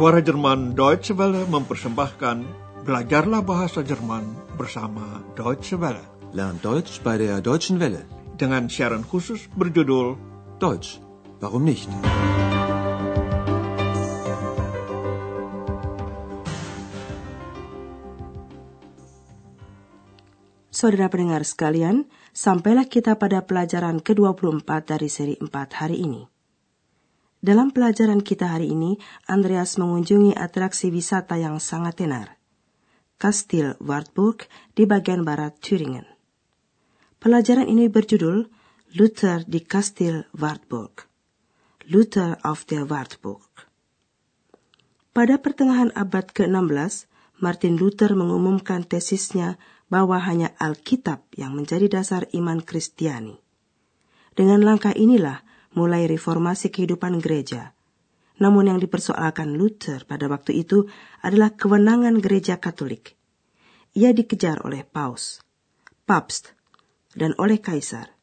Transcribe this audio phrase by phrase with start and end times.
[0.00, 2.36] Suara Jerman Deutsche Welle mempersembahkan
[2.88, 6.00] Belajarlah Bahasa Jerman bersama Deutsche Welle.
[6.32, 8.08] Lernt Deutsch bei der Deutschen Welle.
[8.32, 10.16] Dengan siaran khusus berjudul
[10.56, 11.04] Deutsch,
[11.44, 11.92] warum nicht?
[20.72, 26.39] Saudara pendengar sekalian, sampailah kita pada pelajaran ke-24 dari seri 4 hari ini.
[27.40, 32.36] Dalam pelajaran kita hari ini, Andreas mengunjungi atraksi wisata yang sangat tenar.
[33.16, 34.44] Kastil Wartburg
[34.76, 36.04] di bagian barat Thüringen.
[37.16, 38.44] Pelajaran ini berjudul
[38.92, 41.08] Luther di Kastil Wartburg.
[41.88, 43.48] Luther of the Wartburg.
[45.16, 47.08] Pada pertengahan abad ke-16,
[47.40, 49.56] Martin Luther mengumumkan tesisnya
[49.88, 53.40] bahwa hanya Alkitab yang menjadi dasar iman Kristiani.
[54.36, 55.40] Dengan langkah inilah
[55.74, 57.74] mulai reformasi kehidupan gereja.
[58.40, 60.88] Namun yang dipersoalkan Luther pada waktu itu
[61.20, 63.14] adalah kewenangan gereja Katolik.
[63.92, 65.44] Ia dikejar oleh Paus,
[66.08, 66.56] Papst,
[67.12, 68.16] dan oleh Kaisar.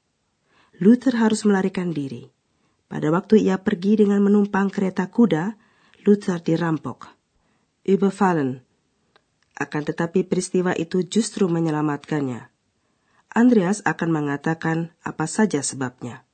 [0.82, 2.30] Luther harus melarikan diri.
[2.88, 5.60] Pada waktu ia pergi dengan menumpang kereta kuda,
[6.08, 7.12] Luther dirampok.
[7.88, 8.68] Überfallen
[9.58, 12.54] akan tetapi peristiwa itu justru menyelamatkannya.
[13.34, 16.27] Andreas akan mengatakan apa saja sebabnya.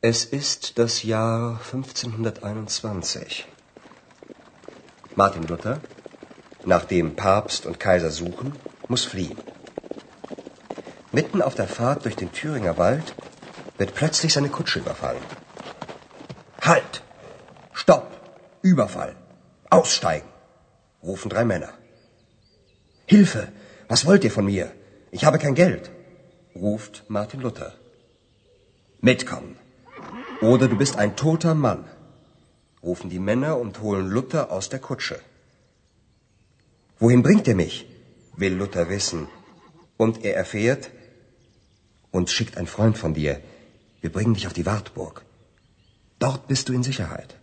[0.00, 3.46] Es ist das Jahr 1521.
[5.16, 5.80] Martin Luther,
[6.64, 8.52] nachdem Papst und Kaiser suchen,
[8.86, 9.36] muss fliehen.
[11.10, 13.12] Mitten auf der Fahrt durch den Thüringer Wald
[13.76, 15.24] wird plötzlich seine Kutsche überfallen.
[16.60, 17.02] Halt!
[17.72, 18.08] Stopp!
[18.62, 19.16] Überfall!
[19.68, 20.28] Aussteigen!
[21.02, 21.72] rufen drei Männer.
[23.04, 23.48] Hilfe!
[23.88, 24.70] Was wollt ihr von mir?
[25.10, 25.90] Ich habe kein Geld,
[26.54, 27.72] ruft Martin Luther.
[29.00, 29.58] Mitkommen.
[30.40, 31.84] Oder du bist ein toter Mann,
[32.82, 35.18] rufen die Männer und holen Luther aus der Kutsche.
[37.00, 37.86] Wohin bringt ihr mich?
[38.36, 39.26] will Luther wissen.
[39.96, 40.90] Und er erfährt,
[42.12, 43.40] uns schickt ein Freund von dir.
[44.00, 45.24] Wir bringen dich auf die Wartburg.
[46.20, 47.36] Dort bist du in Sicherheit.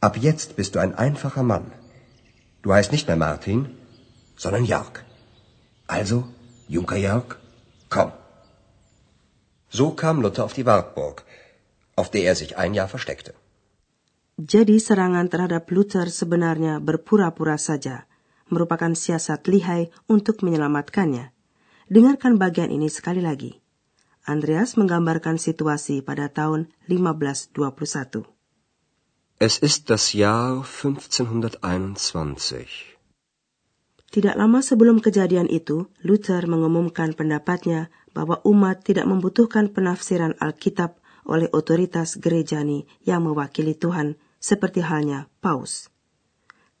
[0.00, 1.72] Ab jetzt bist du ein einfacher Mann.
[2.62, 3.70] Du heißt nicht mehr Martin,
[4.36, 5.02] sondern Jörg.
[5.86, 6.28] Also,
[6.68, 7.36] Junker Jörg,
[7.88, 8.12] komm.
[9.70, 11.24] So kam Luther auf die Wartburg,
[12.00, 13.36] auf der er sich ein Jahr versteckte.
[14.40, 18.08] Jadi serangan terhadap Luther sebenarnya berpura-pura saja,
[18.48, 21.36] merupakan siasat lihai untuk menyelamatkannya.
[21.92, 23.60] Dengarkan bagian ini sekali lagi.
[24.24, 28.24] Andreas menggambarkan situasi pada tahun 1521.
[29.40, 31.60] Es ist das Jahr 1521.
[34.10, 41.48] Tidak lama sebelum kejadian itu, Luther mengumumkan pendapatnya bahwa umat tidak membutuhkan penafsiran Alkitab oleh
[41.52, 45.92] otoritas gerejani yang mewakili Tuhan, seperti halnya Paus.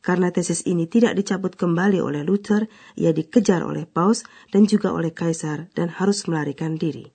[0.00, 2.64] Karena tesis ini tidak dicabut kembali oleh Luther,
[2.96, 7.12] ia dikejar oleh Paus dan juga oleh Kaisar dan harus melarikan diri.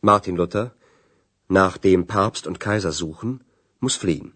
[0.00, 0.72] Martin Luther,
[1.52, 3.44] nachdem Papst und Kaiser suchen,
[3.84, 4.32] muss fliehen.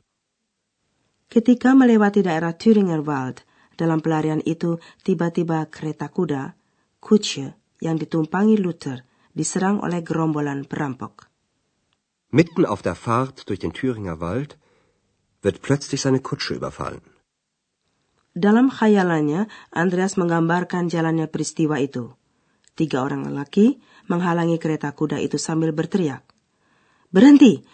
[1.28, 3.44] Ketika melewati daerah Thüringer Wald,
[3.76, 6.56] dalam pelarian itu, tiba-tiba kereta kuda,
[7.00, 11.27] Kutsche, yang ditumpangi Luther, diserang oleh gerombolan perampok.
[12.30, 14.58] Mitten auf der Fahrt durch den Thüringer Wald
[15.42, 17.00] wird plötzlich seine Kutsche überfallen.
[18.34, 22.12] Dalam khayalannya, Andreas menggambarkan jalannya peristiwa itu.
[22.76, 26.22] Tiga orang lelaki menghalangi kereta kuda itu sambil berteriak.
[27.10, 27.64] Berhenti!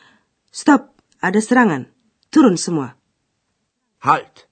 [0.55, 0.95] Stop!
[1.21, 1.91] Ada serangan!
[2.31, 2.95] Turun semua!
[4.01, 4.47] Halt!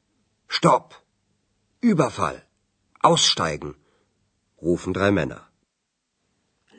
[0.50, 0.98] Stopp!
[1.80, 2.42] Überfall!
[3.00, 3.78] Aussteigen!
[4.60, 5.51] rufen drei Männer.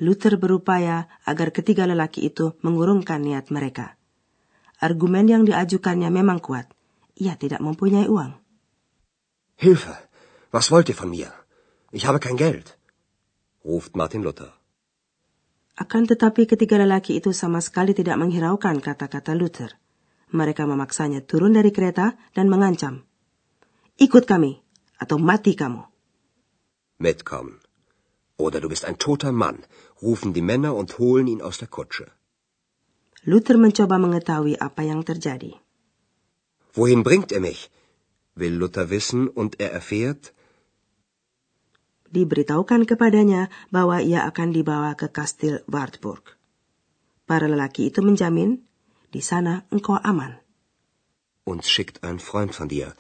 [0.03, 3.95] Luther berupaya agar ketiga lelaki itu mengurungkan niat mereka.
[4.83, 6.67] Argumen yang diajukannya memang kuat.
[7.15, 8.35] Ia tidak mempunyai uang.
[9.63, 9.95] Hilfe!
[10.51, 11.31] Was wollt ihr von mir?
[11.95, 12.75] Ich habe kein Geld,
[13.63, 14.51] ruft Martin Luther.
[15.79, 19.73] Akan tetapi ketiga lelaki itu sama sekali tidak menghiraukan kata-kata Luther.
[20.29, 23.07] Mereka memaksanya turun dari kereta dan mengancam.
[23.97, 24.61] Ikut kami,
[24.99, 25.81] atau mati kamu.
[27.01, 27.62] Mitkommen.
[28.37, 29.63] Oder du bist ein toter Mann,
[30.01, 32.11] rufen die Männer und holen ihn aus der Kutsche.
[33.23, 35.53] Luther mencoba mengetahui apa yang terjadi.
[36.73, 37.69] Wohin bringt er mich?
[38.35, 40.33] will Luther wissen und er erfährt,
[42.13, 46.37] Diberitahukan kepadanya bahwa ia akan dibawa ke kastil Wartburg.
[47.25, 48.61] Para lelaki itu menjamin,
[49.09, 50.37] di sana engkau aman.
[51.43, 52.93] uns schickt ein Freund von dir.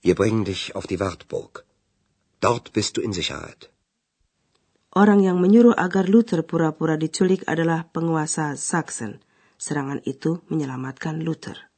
[0.00, 1.64] Wir bringen dich auf die Wartburg.
[2.40, 3.70] Dort bist du in Sicherheit.
[4.88, 9.20] Orang yang menyuruh agar Luther pura-pura diculik adalah penguasa Saxon.
[9.60, 11.68] Serangan itu menyelamatkan Luther.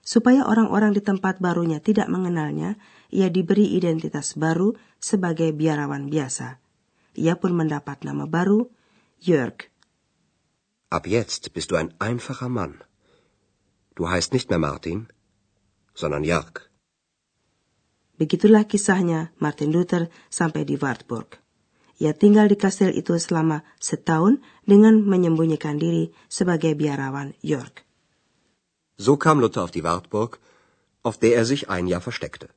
[0.00, 2.80] Supaya orang-orang di tempat barunya tidak mengenalnya,
[3.12, 6.60] ia diberi identitas baru sebagai biarawan biasa.
[7.16, 8.72] Ia pun mendapat nama baru,
[9.20, 9.68] Jörg.
[10.88, 12.80] Ab jetzt bist du ein einfacher Mann.
[13.94, 15.12] Du heißt nicht mehr Martin,
[15.94, 16.72] sondern Jörg.
[18.16, 21.43] Begitulah kisahnya Martin Luther sampai di Wartburg.
[22.02, 27.86] Ia tinggal di kastil itu selama setahun dengan menyembunyikan diri sebagai biarawan Jörg.
[28.98, 30.38] So kam Luther auf die Wartburg,
[31.02, 32.50] auf der er sich ein Jahr versteckte.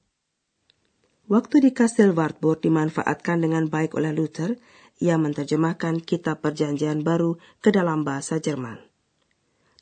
[1.27, 4.55] Waktu di Kastil Wartburg dimanfaatkan dengan baik oleh Luther,
[5.03, 8.79] ia menerjemahkan kitab perjanjian baru ke dalam bahasa Jerman.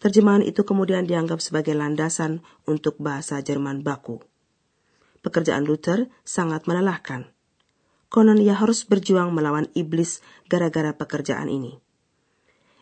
[0.02, 4.26] Terjemahan itu kemudian dianggap sebagai landasan untuk bahasa Jerman baku.
[5.22, 7.35] Pekerjaan Luther sangat melelahkan.
[8.16, 11.76] Konon ia harus berjuang melawan iblis gara-gara pekerjaan ini.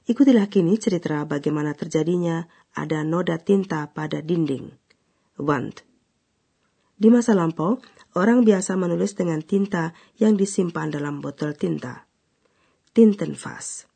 [0.06, 2.46] Ikutilah kini cerita bagaimana terjadinya
[2.78, 4.70] ada noda tinta pada dinding.
[5.42, 5.82] Wand.
[6.94, 7.82] Di masa lampau,
[8.14, 12.06] orang biasa menulis dengan tinta yang disimpan dalam botol tinta.
[12.94, 13.90] Tintenfass.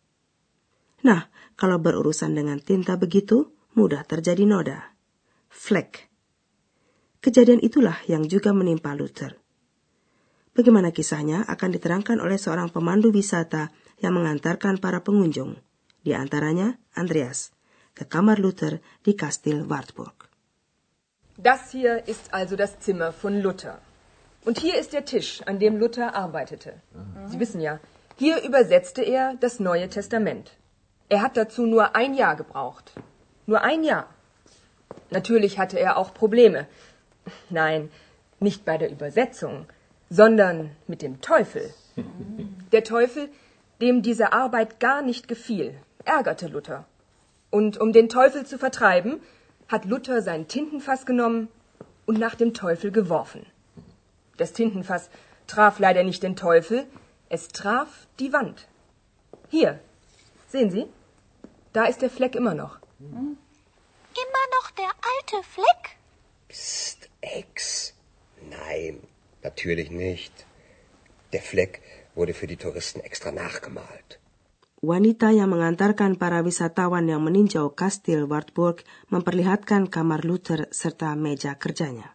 [1.05, 4.97] Nah, kalau berurusan dengan tinta begitu, mudah terjadi noda.
[5.53, 6.09] Fleck.
[7.21, 9.37] Kejadian itulah yang juga menimpa Luther.
[10.57, 13.69] Bagaimana kisahnya akan diterangkan oleh seorang pemandu wisata
[14.01, 15.54] yang mengantarkan para pengunjung
[16.01, 17.54] di antaranya Andreas,
[17.94, 20.25] ke Kamar Luther di Kastil Wartburg.
[21.38, 23.77] Das hier ist also das Zimmer von Luther.
[24.50, 26.81] Und hier ist der Tisch, an dem Luther arbeitete.
[26.89, 27.30] Mhm.
[27.30, 27.77] Sie wissen ja,
[28.18, 30.57] hier übersetzte er das Neue Testament.
[31.09, 32.98] Er hat dazu nur ein Jahr gebraucht.
[33.45, 34.09] Nur ein Jahr.
[35.12, 36.65] Natürlich hatte er auch Probleme.
[37.51, 37.92] Nein,
[38.39, 39.68] nicht bei der Übersetzung,
[40.09, 41.74] sondern mit dem Teufel.
[42.71, 43.30] Der Teufel,
[43.81, 46.86] dem diese Arbeit gar nicht gefiel, ärgerte Luther.
[47.50, 49.21] Und um den Teufel zu vertreiben,
[49.68, 51.50] hat Luther sein Tintenfass genommen
[52.06, 53.45] und nach dem Teufel geworfen.
[54.38, 55.09] Das Tintenfass
[55.48, 56.86] traf leider nicht den Teufel,
[57.30, 58.68] es traf die Wand.
[59.50, 59.80] Hier,
[60.48, 60.86] sehen Sie,
[61.74, 62.80] da ist der Fleck immer noch.
[63.00, 65.98] Immer noch der alte Fleck?
[66.48, 67.94] Psst, Ex.
[68.50, 69.01] Nein,
[69.47, 70.33] natürlich nicht.
[71.33, 71.73] Der Fleck
[72.17, 74.09] wurde für die Touristen extra nachgemalt.
[74.77, 82.13] Wanita yang mengantarkan para wisatawan yang meninjau kastil Wartburg memperlihatkan kamar Luther serta meja kerjanya.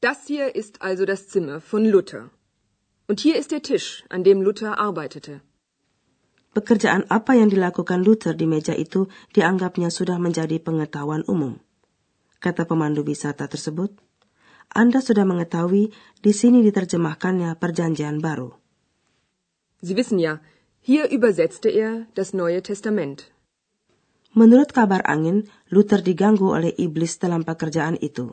[0.00, 2.32] Das hier ist also das Zimmer von Luther.
[3.08, 5.44] Und hier ist der Tisch, an dem Luther arbeitete.
[6.56, 11.60] Pekerjaan apa yang dilakukan Luther di meja itu dianggapnya sudah menjadi pengetahuan umum.
[12.40, 13.92] Kata pemandu wisata tersebut,
[14.72, 18.54] Anda sudah mengetahui di sini diterjemahkannya perjanjian baru.
[19.82, 20.40] Sie wissen ja,
[20.86, 23.26] Hier übersetzte er das Neue Testament.
[24.38, 28.30] Menurut kabar angin, Luther diganggu oleh iblis dalam pekerjaan itu.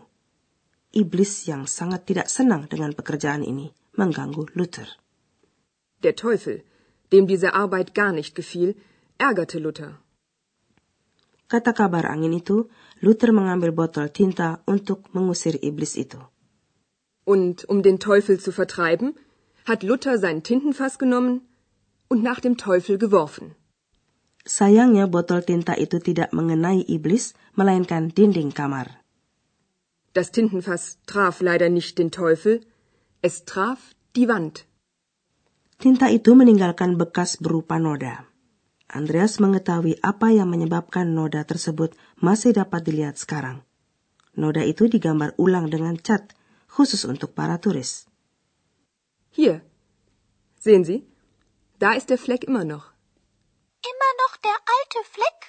[0.94, 4.86] Iblis yang sangat tidak senang dengan pekerjaan ini mengganggu Luther.
[6.06, 6.62] Der Teufel,
[7.10, 8.78] dem diese Arbeit gar nicht gefiel,
[9.18, 10.03] ärgerte Luther.
[11.54, 12.66] Kata kabar angin itu,
[13.06, 16.18] Luther mengambil botol tinta untuk mengusir iblis itu.
[17.30, 19.14] Und um den Teufel zu vertreiben,
[19.70, 21.46] hat Luther sein Tintenfass genommen
[22.10, 23.54] und nach dem Teufel geworfen.
[24.50, 28.90] Sayangnya botol tinta itu tidak mengenai iblis, melainkan dinding kamar.
[30.18, 32.66] Das Tintenfass traf leider nicht den Teufel,
[33.22, 34.66] es traf die Wand.
[35.78, 38.33] Tinta itu meninggalkan bekas berupa noda.
[38.94, 43.66] Andreas mengetahui apa yang menyebabkan noda tersebut masih dapat dilihat sekarang.
[44.38, 46.38] Noda itu digambar ulang dengan cat,
[46.70, 48.06] khusus untuk para turis.
[49.34, 49.66] Hier,
[50.62, 51.10] sehen Sie,
[51.82, 52.94] da ist der Fleck immer noch.
[53.82, 55.40] Immer noch der alte Fleck?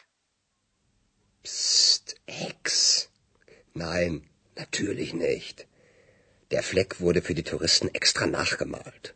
[1.45, 3.09] Psst, Ex.
[3.77, 4.25] Nein,
[4.57, 5.69] natürlich nicht.
[6.51, 9.15] Der Fleck wurde für die Touristen extra nachgemalt.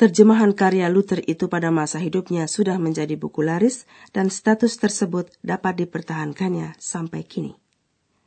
[0.00, 3.84] Terjemahan karya Luther itu pada masa hidupnya sudah menjadi buku laris
[4.16, 7.52] dan status tersebut dapat dipertahankannya sampai kini.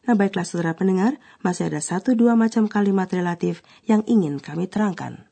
[0.05, 5.25] Nah baiklah saudara pendengar, masih ada satu dua macam kalimat relatif yang ingin kami terangkan.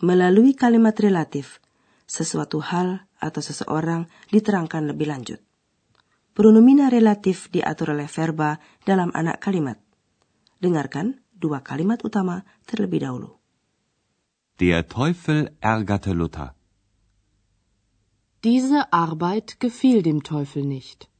[0.00, 1.60] Melalui kalimat relatif,
[2.08, 5.40] sesuatu hal atau seseorang diterangkan lebih lanjut.
[6.32, 8.56] Pronomina relatif diatur oleh verba
[8.88, 9.76] dalam anak kalimat.
[10.58, 13.36] Dengarkan dua kalimat utama terlebih dahulu.
[14.58, 16.56] Der Teufel ärgerte Luther.
[18.42, 21.10] Diese Arbeit gefiel dem Teufel nicht.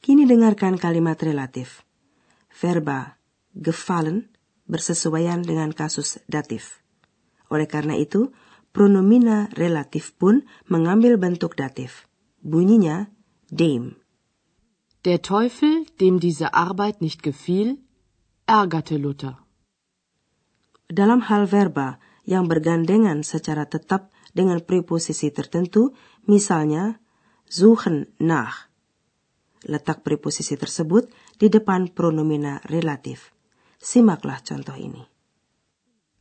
[0.00, 1.84] Kini dengarkan kalimat relatif.
[2.48, 3.16] Verba
[3.56, 4.28] gefallen
[4.68, 6.80] bersesuaian dengan kasus datif.
[7.48, 8.32] Oleh karena itu,
[8.70, 12.06] pronomina relatif pun mengambil bentuk datif.
[12.40, 13.10] Bunyinya
[13.50, 14.00] dem.
[15.04, 17.80] Der Teufel, dem diese Arbeit nicht gefiel,
[18.44, 19.40] ärgerte Luther.
[20.90, 25.94] Dalam hal verba yang bergandengan secara tetap dengan preposisi tertentu,
[26.26, 26.98] misalnya
[27.46, 28.68] suchen nach.
[29.64, 33.32] Letak preposisi tersebut di depan pronomina relatif.
[33.80, 35.04] Simaklah contoh ini.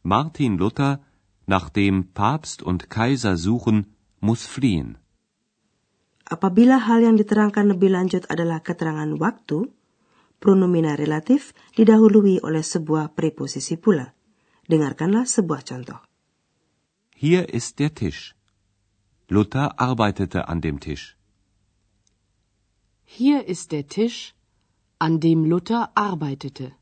[0.04, 1.09] Martin Luther,
[1.50, 3.90] nachdem Papst und Kaiser suchen,
[4.22, 5.02] muss fliehen.
[6.30, 9.66] Apabila hal yang diterangkan lebih lanjut adalah keterangan waktu,
[10.38, 14.14] pronomina relatif didahului oleh sebuah preposisi pula.
[14.70, 15.98] Dengarkanlah sebuah contoh.
[17.18, 18.38] Hier ist der Tisch.
[19.34, 21.18] Luther arbeitete an dem Tisch.
[23.10, 24.38] Hier ist der Tisch,
[25.02, 26.78] an dem Luther arbeitete.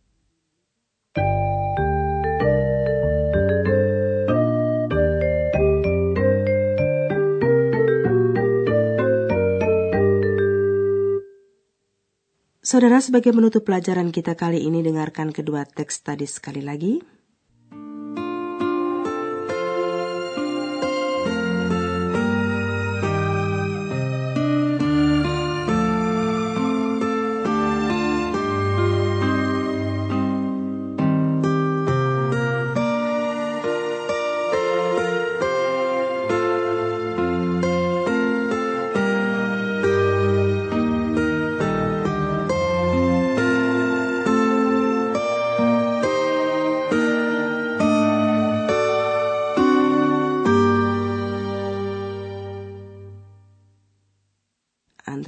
[12.67, 16.99] Saudara, sebagai menutup pelajaran kita kali ini, dengarkan kedua teks tadi sekali lagi.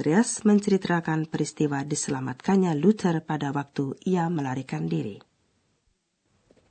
[0.00, 5.20] Andreas menceritakan peristiwa diselamatkannya Luther pada waktu ia melarikan diri.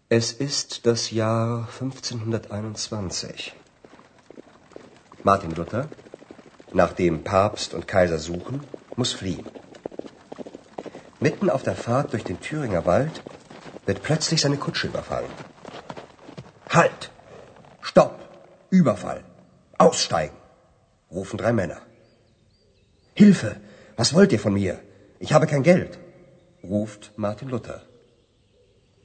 [0.09, 3.53] Es ist das Jahr 1521.
[5.21, 5.93] Martin Luther,
[6.73, 8.65] nachdem Papst und Kaiser suchen,
[8.97, 9.45] muss fliehen.
[11.21, 13.21] Mitten auf der Fahrt durch den Thüringer Wald
[13.85, 15.29] wird plötzlich seine Kutsche überfallen.
[16.73, 17.13] Halt!
[17.85, 18.17] Stopp!
[18.73, 19.21] Überfall!
[19.77, 20.33] Aussteigen!
[21.13, 21.85] rufen drei Männer.
[23.19, 23.51] Hilfe!
[23.97, 24.75] Was wollt ihr von mir?
[25.19, 25.99] Ich habe kein Geld,
[26.63, 27.81] ruft Martin Luther.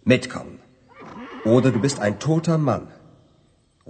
[0.04, 0.60] Mitkommen.
[1.44, 2.86] Oder du bist ein toter Mann,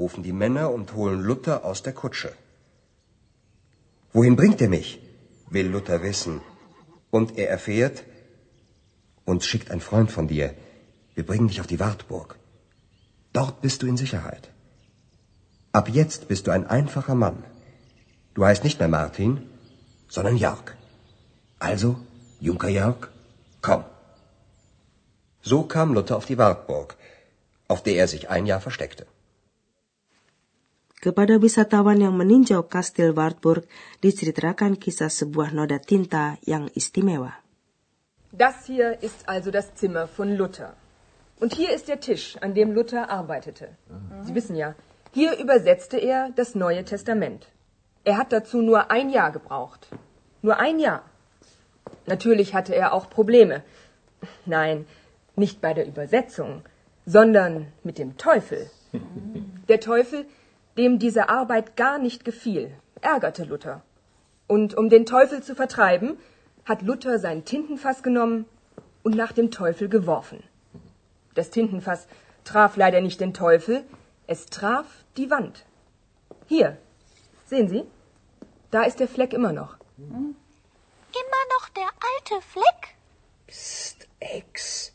[0.02, 2.32] rufen die Männer und holen Luther aus der Kutsche.
[4.14, 4.98] Wohin bringt er mich?
[5.50, 6.40] will Luther wissen.
[7.10, 8.04] Und er erfährt,
[9.26, 10.54] uns schickt ein Freund von dir.
[11.14, 12.38] Wir bringen dich auf die Wartburg.
[13.34, 14.48] Dort bist du in Sicherheit.
[15.72, 17.44] Ab jetzt bist du ein einfacher Mann.
[18.32, 19.34] Du heißt nicht mehr Martin,
[20.14, 20.66] sondern Jörg.
[21.58, 21.96] Also,
[22.40, 23.00] Junker Jörg,
[23.66, 23.82] komm.
[25.42, 26.96] So kam Luther auf die Wartburg,
[27.68, 29.04] auf der er sich ein Jahr versteckte.
[31.04, 33.68] Kepada wisatawan yang meninjau Kastil Wartburg
[34.00, 37.32] diceritakan kisah sebuah noda tinta yang istimewa.
[38.32, 40.72] Das hier ist also das Zimmer von Luther.
[41.40, 43.76] Und hier ist der Tisch, an dem Luther arbeitete.
[44.24, 44.74] Sie wissen ja,
[45.12, 47.46] hier übersetzte er das Neue Testament.
[48.04, 49.88] Er hat dazu nur ein Jahr gebraucht.
[50.44, 51.02] Nur ein Jahr.
[52.04, 53.62] Natürlich hatte er auch Probleme.
[54.44, 54.86] Nein,
[55.36, 56.60] nicht bei der Übersetzung,
[57.06, 58.70] sondern mit dem Teufel.
[59.68, 60.26] Der Teufel,
[60.76, 62.70] dem diese Arbeit gar nicht gefiel,
[63.00, 63.80] ärgerte Luther.
[64.46, 66.18] Und um den Teufel zu vertreiben,
[66.66, 68.44] hat Luther sein Tintenfass genommen
[69.02, 70.42] und nach dem Teufel geworfen.
[71.34, 72.06] Das Tintenfass
[72.44, 73.82] traf leider nicht den Teufel,
[74.26, 74.84] es traf
[75.16, 75.64] die Wand.
[76.48, 76.76] Hier,
[77.46, 77.84] sehen Sie?
[78.70, 79.78] Da ist der Fleck immer noch.
[79.98, 82.98] Immer noch der alte Fleck?
[83.46, 84.90] Psst, Ex.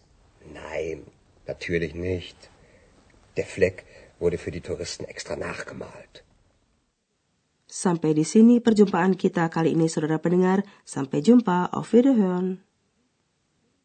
[0.53, 1.05] Nein,
[1.47, 2.49] natürlich nicht.
[3.37, 3.85] Der Fleck
[4.19, 6.23] wurde für die Touristen extra nachgemalt.
[7.69, 10.65] Sampai di sini perjumpaan kita kali ini, saudara pendengar.
[10.83, 12.65] Sampai jumpa, auf Wiederhören.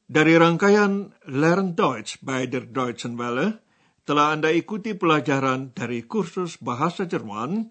[0.09, 3.61] Dari rangkaian Learn Deutsch by der Deutschen Welle,
[4.09, 7.71] telah Anda ikuti pelajaran dari kursus bahasa Jerman,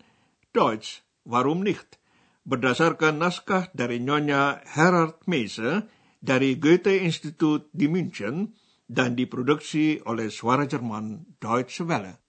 [0.54, 1.98] Deutsch, warum nicht?
[2.44, 5.88] Berdasarkan naskah dari Nyonya Herard Meise
[6.24, 8.56] dari Goethe Institut di München
[8.88, 12.23] dan diproduksi oleh Suara Jerman Deutsche Welle.